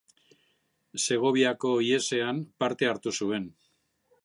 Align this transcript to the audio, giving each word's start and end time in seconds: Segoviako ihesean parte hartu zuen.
Segoviako 1.03 1.73
ihesean 1.89 2.41
parte 2.65 2.91
hartu 2.93 3.17
zuen. 3.23 3.49